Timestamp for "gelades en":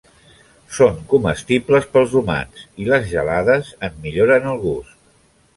3.15-4.03